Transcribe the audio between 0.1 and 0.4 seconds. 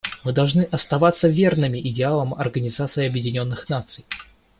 Мы